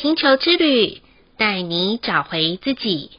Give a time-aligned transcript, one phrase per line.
[0.00, 1.00] 星球之旅，
[1.36, 3.10] 带你找回自己。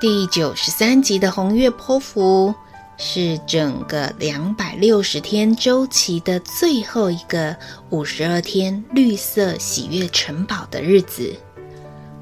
[0.00, 2.54] 第九十三集的红月泼妇
[2.96, 7.56] 是整个两百六十天周期的最后一个
[7.90, 11.34] 五十二天绿色喜悦城堡的日子。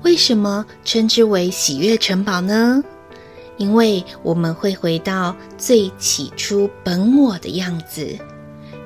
[0.02, 2.82] 为什么称之为喜悦城堡呢？
[3.56, 8.16] 因为我们会回到最起初本我的样子，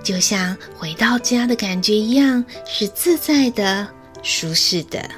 [0.02, 3.88] 就像回到家的感觉一样，是自在的、
[4.22, 5.08] 舒适的。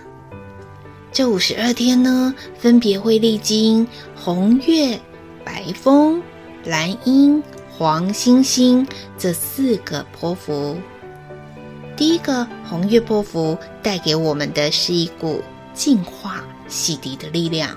[1.12, 4.98] 这五十二天呢，分别会历经红月、
[5.44, 6.22] 白风、
[6.64, 8.86] 蓝鹰、黄星星
[9.18, 10.76] 这四个波幅。
[11.94, 15.42] 第一个红月波幅带给我们的是一股
[15.74, 17.76] 净化、洗涤的力量。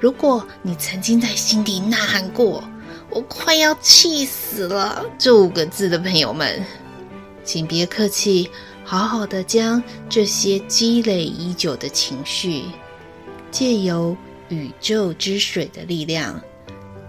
[0.00, 2.64] 如果你曾经在心底呐喊过
[3.10, 6.64] “我快要气死了”这五个字的朋友们，
[7.44, 8.50] 请别客气，
[8.82, 12.64] 好好的将这些积累已久的情绪，
[13.50, 14.16] 借由
[14.48, 16.40] 宇宙之水的力量，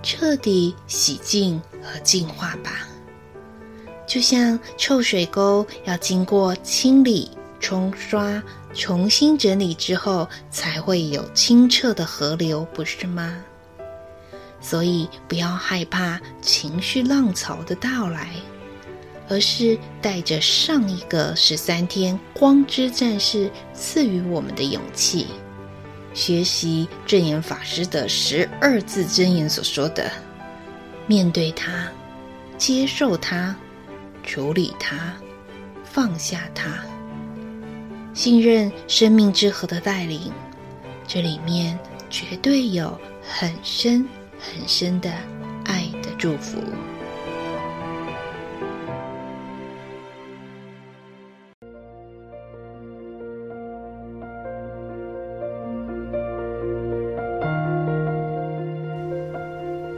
[0.04, 2.90] 彻底洗净和净化吧。
[4.06, 8.44] 就像臭水沟要经过清理、冲刷。
[8.74, 13.38] 重新整理之后，才会有清澈的河流，不是吗？
[14.62, 18.30] 所以不要害怕情绪浪潮的到来，
[19.28, 25.28] 而是带着上一个十三天光之战士赐予我们的勇气，
[26.14, 30.12] 学习证严法师的十二字真言所说的：
[31.08, 31.88] 面对它，
[32.58, 33.56] 接受它，
[34.24, 35.14] 处理它，
[35.84, 36.84] 放下它。
[38.14, 40.32] 信任生命之河的带领，
[41.08, 41.78] 这里面
[42.10, 44.06] 绝对有很深
[44.38, 45.10] 很深的
[45.66, 46.58] 爱的祝福。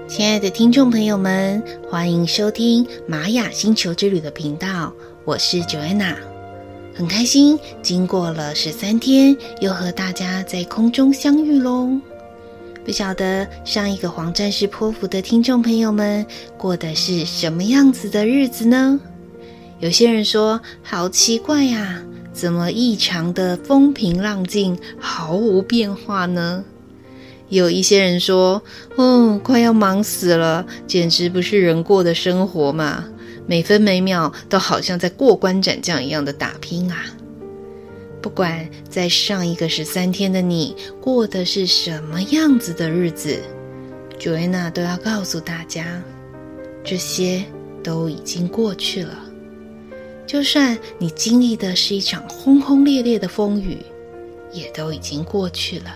[0.08, 4.94] 亲爱的听众朋友们，欢迎收听玛雅星球之旅的频道，
[5.26, 6.33] 我是 Joanna。
[6.96, 11.90] 很开心，经过了十三天，又和大家在空中相遇喽。
[12.86, 16.26] 不晓得上一个黄战士泼妇的听众朋友们
[16.58, 19.00] 过的是什么样子的日子呢？
[19.80, 26.64] 有些人说好奇怪呀，怎么异常的风平浪静，毫无变化呢？
[27.50, 28.62] 有一些人说，
[28.98, 33.06] 哦，快要忙死了，简直不是人过的生活嘛。
[33.46, 37.06] 每分每秒都好像在过关斩将一样的打拼啊！
[38.22, 43.38] 不管在上一个十三天的你过的是什么样子的日子
[44.18, 46.02] ，Joanna 都要告诉大家，
[46.86, 47.44] 这些
[47.84, 49.20] 都已经过去了。
[50.26, 53.78] 就算你经历的是一场轰轰烈烈的风雨，
[54.54, 55.94] 也都已经过去了。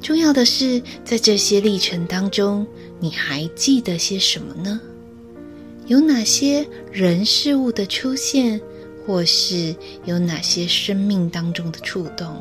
[0.00, 2.64] 重要的是，在这些历程当中，
[3.00, 4.80] 你还记得些什么呢？
[5.90, 8.60] 有哪些人事物的出现，
[9.04, 9.74] 或是
[10.04, 12.40] 有哪些生命当中的触动，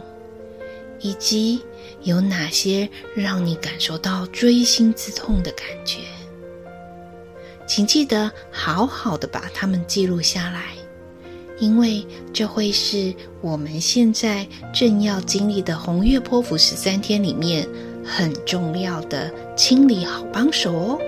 [0.99, 1.59] 以及
[2.03, 5.97] 有哪些让你感受到锥心之痛的感觉？
[7.65, 10.65] 请记得好好的把它们记录下来，
[11.57, 13.11] 因为这会是
[13.41, 17.67] 我们现在正要经历的红月波符十三天里面
[18.05, 20.99] 很重要的清理好帮手哦。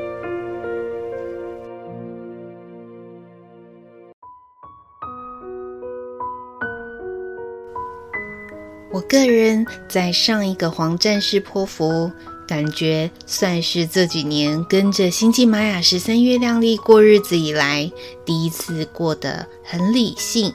[8.94, 12.12] 我个人在上一个黄战士波符，
[12.46, 17.90] 感觉算是这几年跟着星际玛雅十三月亮历过日子以来，
[18.25, 20.53] 第一次过得很理性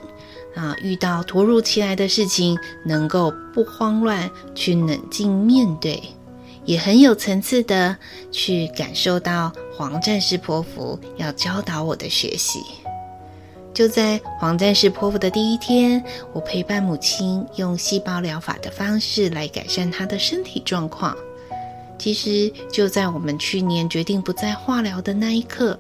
[0.55, 6.03] 啊，遇到突如其来的事情，能够不慌乱去冷静面对，
[6.67, 7.97] 也很有层次的
[8.31, 12.61] 去感受到黄战士波符要教导我的学习。
[13.77, 16.03] 就在黄战士剖腹的第一天，
[16.33, 21.15] 我陪伴母亲用细胞疗法的方式来改善她的身体状况。
[21.99, 25.79] 其实就在我们去年决定不再化疗的那一刻，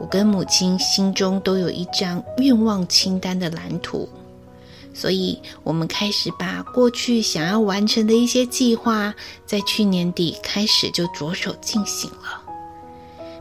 [0.00, 4.08] 我跟母亲心中都有一张愿望清单的蓝图，
[4.94, 12.45] 所以我们开始把过去想要完成的一些计划，在去年底开始就着手进行了。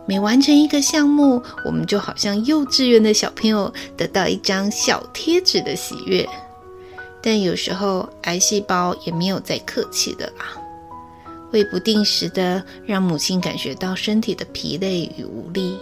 [0.05, 6.27] 每完成一个项目，我们就好像幼稚园的小朋友得到一张小贴纸的喜悦。
[7.21, 10.61] 但有时候癌细胞也没有再客气的啦。
[11.51, 15.77] 会不定时的让母亲感觉到身体的疲累与无力。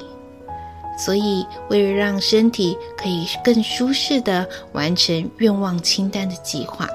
[0.98, 6.88] 所以，为了让身体可以更舒适的完成愿望清单的计划，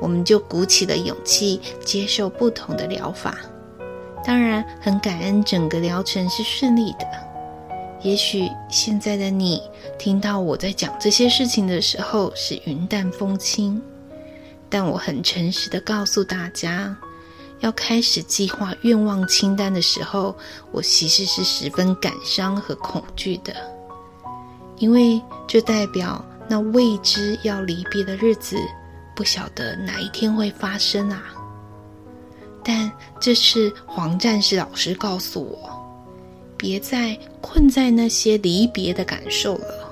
[0.00, 3.36] 我们就鼓起了勇气接受不同的疗法。
[4.28, 7.06] 当然，很感恩整个疗程是顺利的。
[8.02, 9.58] 也许现在的你
[9.98, 13.80] 听到我在讲这些事情的时候是云淡风轻，
[14.68, 16.94] 但我很诚实地告诉大家。
[17.60, 20.36] 要开始计划愿望清单的时候，
[20.72, 23.54] 我其实是十分感伤和恐惧的，
[24.76, 28.58] 因为这代表那未知要离别的日子，
[29.16, 31.22] 不晓得哪一天会发生啊。
[32.68, 35.70] 但这次黄战士老师告诉我，
[36.54, 39.90] 别再困在那些离别的感受了，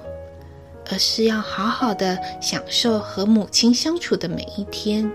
[0.91, 5.11] 而是要好好的享受和母亲相处的每一天。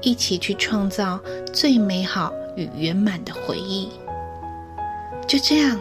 [0.00, 1.20] 一起去创造
[1.52, 3.90] 最美好与圆满的回忆。
[5.26, 5.78] 就这样，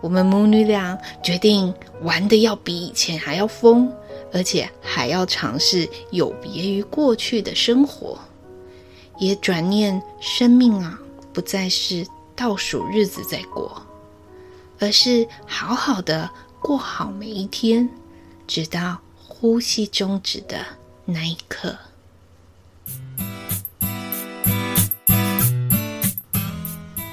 [0.00, 3.92] 我们母女俩决定玩的要比以前还要疯，
[4.32, 8.18] 而且还要尝试有别于过去的生活。
[9.18, 10.98] 也转念，生命啊，
[11.32, 12.06] 不再是
[12.36, 13.82] 倒数日子在过，
[14.78, 16.30] 而是好好的
[16.60, 17.88] 过好每一天，
[18.46, 20.64] 直到呼吸终止的
[21.04, 21.76] 那一刻。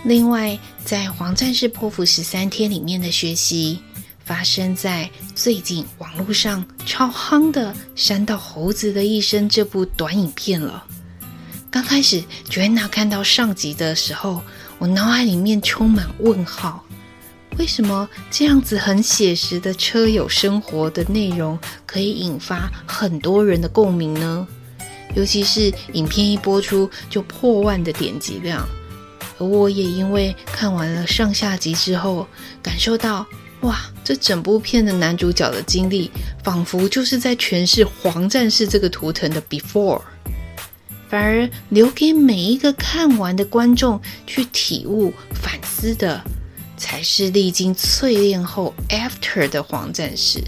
[0.04, 3.80] 另外，在黄战士剖腹十三天里面的学习，
[4.24, 10.86] 发生在最近网络上超夯的《山道猴子的一生》这部短影片了。
[11.76, 14.42] 刚开始 Joanna 看到上集的时候，
[14.80, 16.82] 我脑海里面充满问号：
[17.58, 24.48] 为什么这样子很写实的车友生活的内容，可以引发很多人的共鸣呢？
[25.16, 28.66] 尤其是影片一播出就破万的点击量。
[29.38, 32.26] 而我也因为看完了上下集之后，
[32.64, 33.28] 感受到
[33.64, 36.10] 哇，这整部片的男主角的经历，
[36.42, 40.02] 仿佛就是在诠释黄战士这个图腾的 before，
[41.16, 46.22] 反而留给每一个看完的观众去体悟、反思的，
[46.76, 50.44] 才是历经淬炼后 after 的黄战士。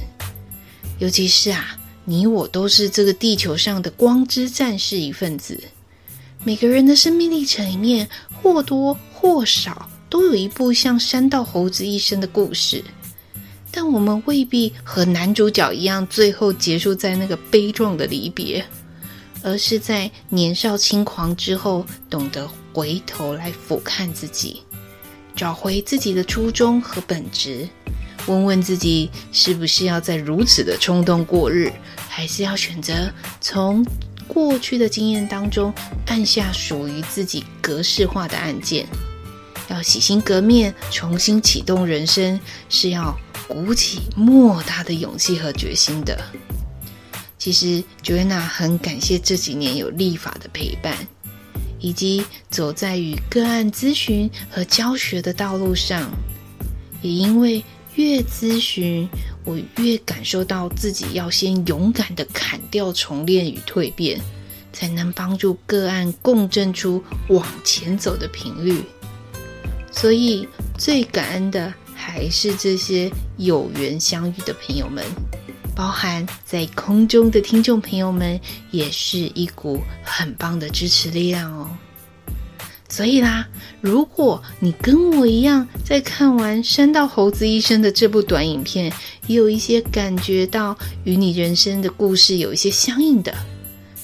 [1.00, 5.58] 尤其是啊，你我都是这个地球上的光之战士一份子。
[6.44, 8.10] 每个人的生命历程里面，
[8.44, 12.84] 或多或少都有一部像山道猴子一生的故事，
[13.72, 18.66] 但我们未必和男主角一样，最后结束在那个悲壮的离别，
[19.48, 24.62] 而是在年少轻狂之后，懂得回头来俯瞰自己，
[25.38, 27.66] 找回自己的初衷和本质，
[28.26, 31.72] 问问自己是不是要在如此的冲动过日，
[32.10, 33.10] 还是要选择
[33.40, 33.86] 从。
[34.28, 35.74] 过去的经验当中，
[36.08, 38.86] 按下属于自己格式化的按键，
[39.70, 43.18] 要洗心革面，重新启动人生，是要
[43.48, 46.22] 鼓起莫大的勇气和决心的。
[47.48, 50.98] 其实，Joanna 很感谢这几年有立法的陪伴，
[51.80, 56.12] 以及走在与个案咨询和教学的道路上，
[57.02, 57.64] 也因为。
[57.96, 59.10] 越咨询，
[59.44, 64.20] 我越感受到自己要先勇敢地砍掉重练与蜕变，
[64.72, 68.84] 才能帮助个案共振出往前走的频率。
[69.90, 75.04] 所以最感恩的还是这些有缘相遇的朋友们，
[75.78, 78.42] 包含在空中的听众朋友们，
[78.72, 81.70] 也是一股很棒的支持力量哦。
[82.90, 83.48] 所以啦，
[83.80, 88.92] 如果你跟我一样，在看完《山道猴子一生》的这部短影片，
[89.28, 93.36] 也有一些感觉到与你人生的故事有一些相应的，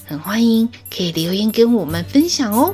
[0.06, 2.72] 很欢迎可以留言跟我们分享哦。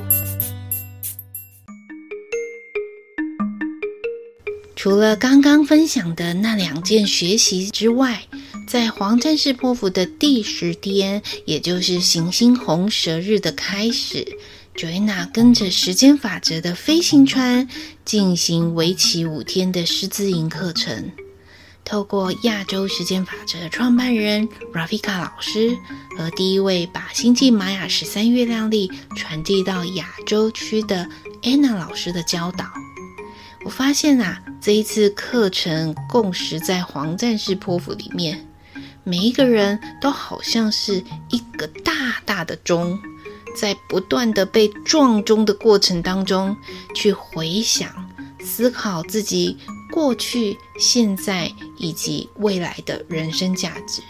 [4.75, 8.21] 除了刚刚分享的那两件学习之外，
[8.67, 14.25] 在黄战士波符的第十天，也就是行星红蛇日的开始。
[14.75, 17.67] Joanna 跟着时间法则的飞行船
[18.05, 21.11] 进行为期五天的师资营课程，
[21.83, 25.75] 透过亚洲时间法则创办人 Ravika 老师
[26.17, 31.09] 和第一位把星际玛雅十三月亮历传递到亚洲区的
[31.43, 32.65] Anna 老师的教导，
[33.65, 38.47] 我发现啊，这一次课程共识在黄战士波符里面，
[39.03, 42.99] 每一个人都好像是一个大大的钟。
[43.53, 46.55] 在不断的被撞钟的过程当中，
[46.95, 47.89] 去回想、
[48.39, 49.57] 思考自己
[49.91, 54.01] 过去、现在以及未来的人生价值，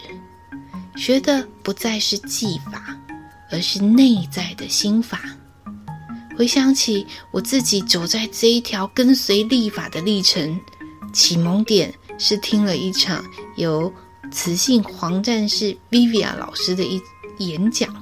[0.94, 2.96] 学的不再是技法，
[3.50, 5.20] 而是内在的心法。
[6.38, 10.60] 回想起我自己走在这一条跟随历法的历程，
[11.12, 13.24] 启蒙点是听了一场
[13.56, 13.92] 由
[14.30, 17.00] 雌性黄战士 Vivian 老师的一
[17.38, 17.94] 演讲。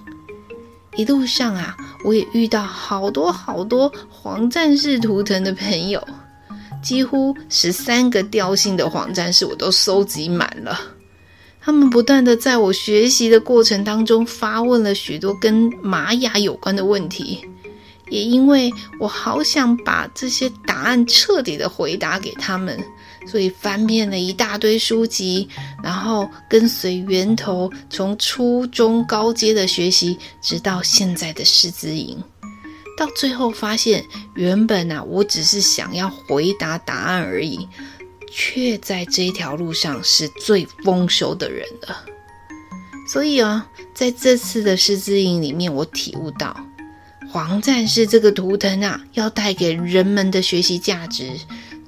[0.97, 6.05] 一路上啊，我也遇到好多好多黄战士图腾的朋友，
[6.83, 10.79] 几乎十三个调性的黄战士我都收集满了。
[11.61, 17.47] 他们不断的在我学习的过程当中发问了许多跟玛雅有关的问题，
[18.09, 22.83] 也因为我好想把这些答案彻底的回答给他们。
[23.27, 25.49] 所以翻遍了一大堆书籍，
[25.83, 32.17] 然后跟随源头，从初中高阶的学习，直到现在的师资营，
[32.97, 37.69] 到最后发现，原本啊，我只是想要回答答案而已，
[38.33, 42.05] 却在这条路上是最丰收的人了。
[43.07, 46.57] 所以啊，在这次的师资营里面，我体悟到，
[47.29, 51.33] 黄战士这个图腾啊，要带给人们的学习价值。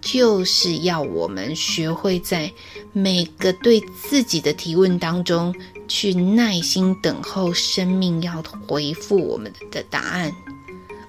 [0.03, 2.53] 就是要我们学会在
[2.93, 5.55] 每个对自己的提问当中，
[5.87, 10.33] 去耐心等候生命要回复我们的答案，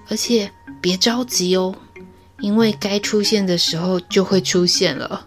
[0.08, 1.74] 而且别着急哦，
[2.38, 5.26] 因为该出现的时候就会出现了。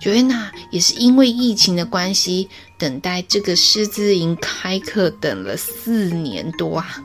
[0.00, 7.04] Joanna 也是因为疫情的关系，等待这个师资营开课等了四年多啊，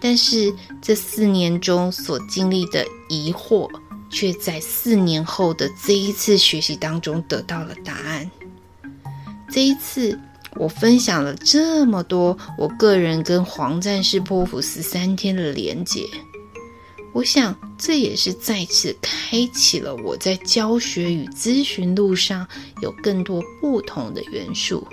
[0.00, 3.70] 但是这四年中所经历的疑惑。
[4.12, 8.30] 却在四年后的这一次学习当中得到了答案。
[9.50, 10.18] 这一次，
[10.56, 16.06] 我分享了这么多我个人跟黄战士波普十三天的连结，
[17.12, 22.46] 我想这也是再次开启了我在教学与咨询路上
[22.80, 24.86] 有更多不同的元素，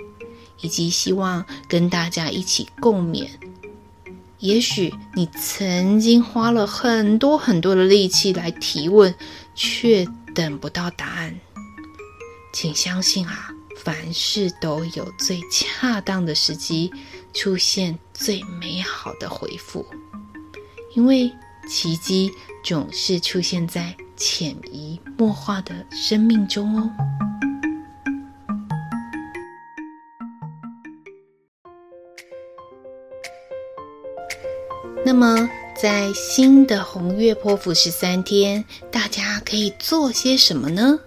[0.60, 3.28] 以及希望跟大家一起共勉。
[4.40, 9.14] 也许你曾经花了很多很多的力气来提问，
[9.54, 11.38] 却等不到答案。
[12.52, 16.90] 请相信啊，凡事都有最恰当的时机，
[17.34, 19.86] 出现最美好的回复。
[20.96, 21.30] 因为
[21.68, 22.32] 奇迹
[22.64, 26.90] 总是出现在潜移默化的生命中哦。
[35.12, 41.00] 那么，在新的红月波符十三天，大家可以做些什么呢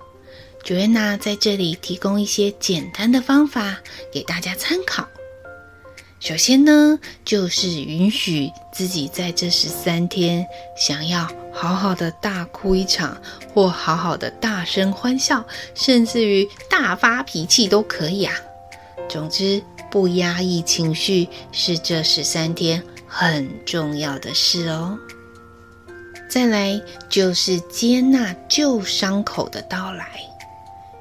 [0.62, 3.78] ？Joanna 在这里提供一些简单的方法
[4.12, 5.08] 给大家参考。
[6.20, 10.46] 首先呢，就是允许自己在这十三天
[10.76, 13.22] 想要好好的大哭一场，
[13.54, 18.36] 或好好的大声欢笑，甚至于大发脾气都可以啊。
[19.08, 22.84] 总之，不压抑情绪是这十三天
[23.16, 24.98] 很重要的事哦。
[26.28, 30.20] 再来就是接纳旧伤口的到来，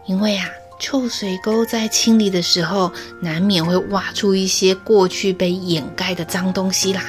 [0.05, 0.47] 因为啊，
[0.79, 7.03] 臭水沟在清理的时候，难免会挖出一些过去被掩盖的脏东西啦，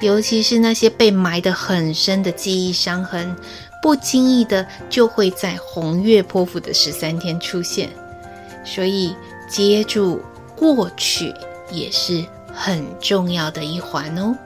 [0.00, 3.36] 尤其是那些被埋得很深的记忆伤痕，
[3.82, 7.90] 不经意的就会在红月泼妇的十三天出现，
[8.64, 9.14] 所以
[9.50, 10.22] 接住
[10.56, 11.30] 过去
[11.70, 12.24] 也是。
[12.54, 14.36] 很重要的一环哦。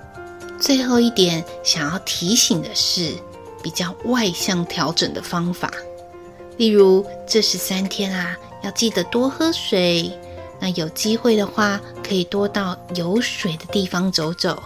[0.58, 3.14] 最后一点想要提醒的是，
[3.62, 5.70] 比较外向调整的方法，
[6.56, 10.10] 例如这十三天啊，要记得多喝水。
[10.60, 14.60] 那有机会的话，可以多到有水的地方走走，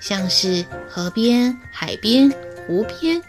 [0.00, 2.30] 像是河边、海边、
[2.66, 3.22] 湖边，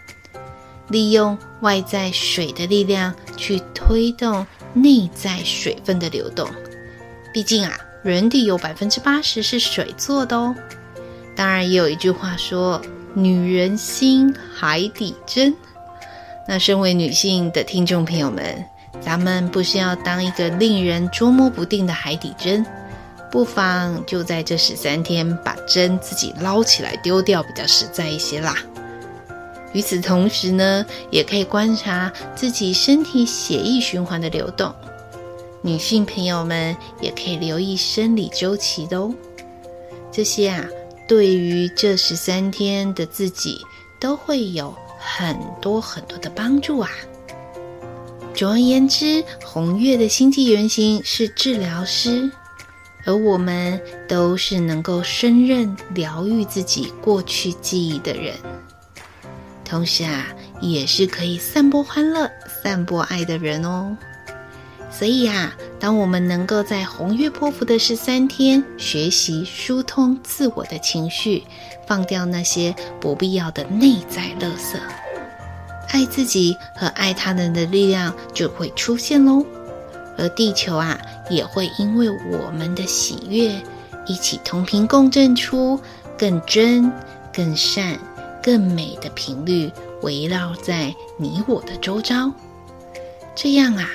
[0.88, 6.46] 利用外在水的力量去推动内在水分的流动。
[7.32, 7.80] 毕竟啊。
[8.02, 10.54] 人体有百分之八十是水做的哦，
[11.36, 12.80] 当然也有一句话说
[13.12, 15.54] “女人心，海底针”。
[16.48, 18.64] 那身为女性的听众朋友们，
[19.02, 22.64] 咱们不是要当一个令人捉摸不定的海底针，
[23.30, 28.56] 不妨就在这十三天把针自己捞起来丢掉，比较实在一些啦。
[29.74, 34.74] 与此同时呢，也可以观察自己身体血液循环的流动。
[35.62, 39.14] 女性朋友们也可以留意生理周期的哦，
[40.10, 40.64] 这些啊，
[41.06, 43.60] 对于这十三天的自己
[44.00, 46.90] 都会有很多很多的帮助啊。
[48.32, 52.30] 总而言之，红月的星际原型是治疗师，
[53.04, 58.34] 而我们都是能够胜任疗愈自己过去记忆的人，
[59.62, 60.28] 同时啊，
[60.62, 62.30] 也是可以散播欢乐、
[62.62, 63.94] 散播爱的人哦。
[64.92, 71.44] 所以啊，当我们能够在红月波符的十三天学习疏通自我的情绪，
[71.86, 74.76] 放掉那些不必要的内在垃圾，
[75.88, 79.46] 爱自己和爱他人的力量就会出现喽。
[80.18, 83.58] 而地球啊，也会因为我们的喜悦，
[84.06, 85.80] 一起同频共振出
[86.18, 86.92] 更真、
[87.32, 87.98] 更善、
[88.42, 89.70] 更美的频率，
[90.02, 92.30] 围绕在你我的周遭。
[93.34, 93.88] 这样啊。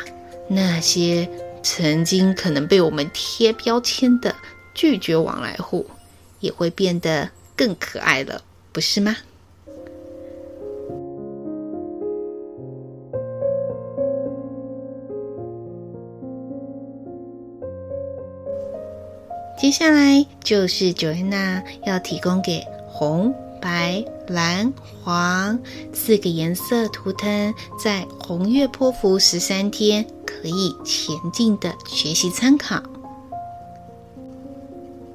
[0.47, 1.29] 那些
[1.63, 4.33] 曾经可能被我们贴标签的
[4.73, 5.85] 拒绝往来户，
[6.39, 9.15] 也会变得更可爱了，不是吗？
[19.57, 23.33] 接下来就是 Joanna 要提供给红。
[23.61, 24.71] 白、蓝、
[25.03, 25.59] 黄
[25.91, 27.51] 四个颜色图腾，
[27.83, 30.05] 在红月波符十三天
[30.41, 32.81] 可以前进的学习参考。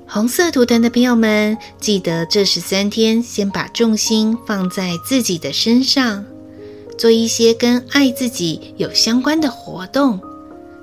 [0.06, 6.24] 红色图腾的朋友们，记得这十三天先把重心放在自己的身上，
[6.98, 10.20] 做一些跟爱自己有相关的活动，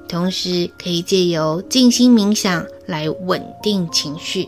[0.07, 4.47] 同时可以借由静心冥想来稳定情绪。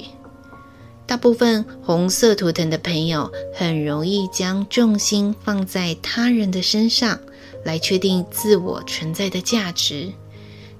[1.06, 7.20] 大部分红色图腾的朋友很容易将重心放在他人的身上，
[7.70, 10.12] 来确定自我存在的价值。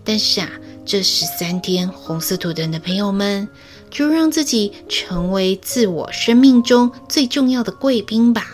[0.04, 0.50] 但是啊，
[0.84, 3.48] 这十三天红色图腾的朋友们，
[3.92, 8.48] 就让自己成为自我生命中最重要的贵宾吧。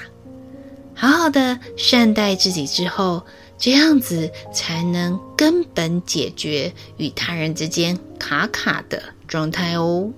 [0.94, 3.24] 好好的善待自己之后，
[3.58, 10.12] 这样子才能根本解决与他人之间卡卡的状态哦。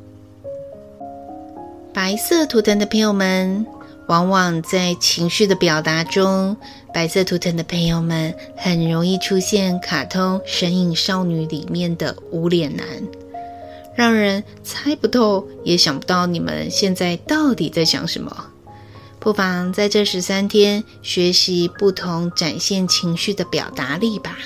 [1.94, 3.66] 白色图腾的朋友们，
[4.08, 6.56] 往往在情绪的表达中，
[6.94, 12.86] 白色图腾的朋友们很容易出现卡通《神隐少女》里面的无脸男，
[13.96, 18.46] 让人猜不透，也想不到你们现在到底在想什么。
[19.20, 24.38] 不妨在这十三天学习不同展现情绪的表达力吧。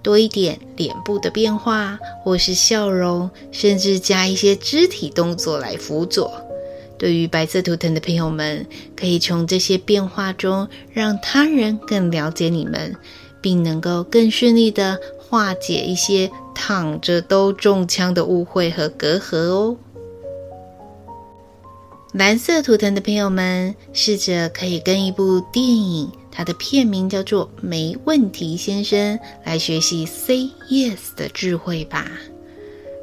[0.00, 6.41] 多一点脸部的变化，或是笑容，甚至加一些肢体动作来辅佐。
[7.02, 12.94] 对于白色图腾的朋友们，可以从这些变化中让他人更了解你们，
[13.40, 19.76] 并能够更顺利的化解一些躺着都中枪的误会和隔阂哦。
[22.12, 32.06] 蓝色图腾的朋友们，试着可以跟一部电影，它的片名叫做《没问题先生》，来学习 Say Yes 的智慧吧。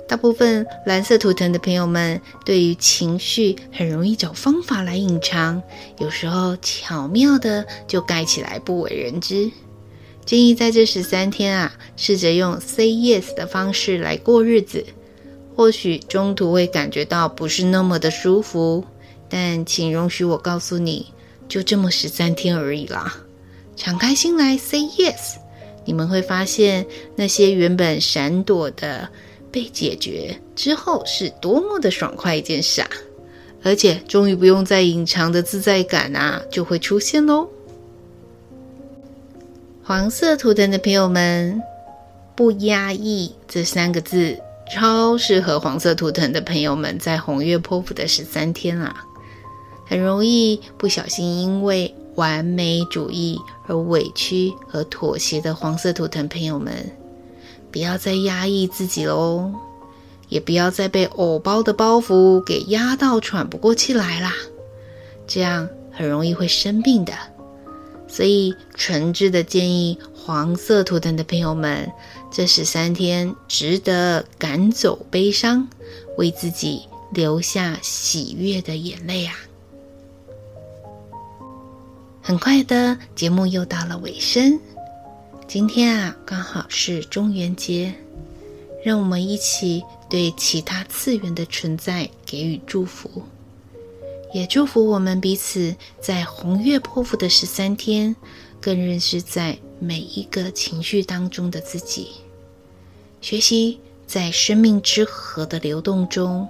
[0.10, 5.62] 大部分蓝色图腾的朋友们，对于情绪很容易找方法来隐藏，
[6.00, 9.52] 有时候巧妙的就盖起来不为人知。
[10.26, 14.84] 建议在这十三天啊，试着用 say yes 的方式来过日子。
[15.56, 18.84] 或许中途会感觉到不是那么的舒服，
[19.30, 21.14] 但请容许我告诉你，
[21.48, 23.16] 就这么十三天而已啦。
[23.76, 25.36] 敞开心来 say yes，
[25.86, 29.08] 你们会发现那些原本闪躲的。
[29.52, 32.90] 被解决之后是多么的爽快一件事啊！
[33.64, 37.48] 而且终于不用再隐藏的自在感啊，就会出现喽。
[39.84, 41.62] 黄色图腾的朋友们，
[42.36, 44.38] 不压抑这三个字
[44.72, 49.04] 超适合黄色图腾的朋友们在红月波符的十三天啊，
[49.86, 56.99] 很容易不小心因为完美主义而委屈和妥协的黄色图腾朋友们。
[57.72, 59.52] 不要再压抑自己喽，
[60.28, 64.34] 也不要再被偶包的包袱给压到喘不过气来啦，
[65.28, 67.14] 这样很容易会生病的。
[68.08, 71.92] 所以诚挚的建议黄色图腾的朋友们，
[72.32, 75.68] 这十三天值得赶走悲伤，
[76.18, 79.36] 为自己留下喜悦的眼泪啊！
[82.22, 84.60] 很快的，节目又到了尾声。
[85.50, 87.92] 今天啊，刚好是中元节，
[88.86, 93.24] 让我们一起对其他次元的存在给予祝福，
[94.32, 98.16] 也祝福我们彼此在红月波符的十三天，
[98.62, 102.10] 更认识在每一个情绪当中的自己，
[103.20, 106.48] 学习在生命之河的流动中，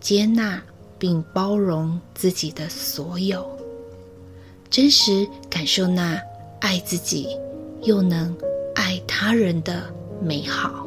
[0.00, 0.62] 接纳
[1.00, 3.44] 并包容自己的所有，
[4.70, 6.16] 真实感受那
[6.60, 7.26] 爱自己。
[7.82, 8.36] 又能
[8.74, 9.82] 爱他人的
[10.22, 10.86] 美好。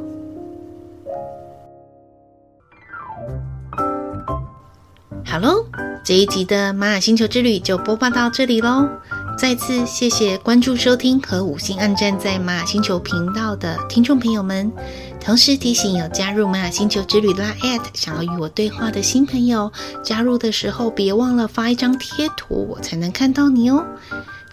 [5.25, 5.65] 好喽，
[6.03, 8.87] 这一集的玛雅星球之旅就播报到这里喽。
[9.35, 14.71] 再次谢谢关注、收听和五星按赞在玛雅星球频道的听众朋友们。
[15.19, 19.71] 同时提醒有加入玛雅星球之旅拉 at 想要与我对话的新朋友，
[20.03, 23.83] 加入的时候别忘了发一张贴图，我才能看到你哦。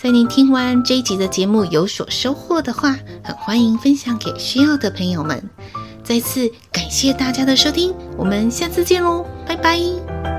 [0.02, 5.42] 在您听完这一集的节目有所收获的话，很欢迎分享给需要的朋友们。
[6.02, 10.29] 再次感谢大家的收听，我们下次见喽，拜拜。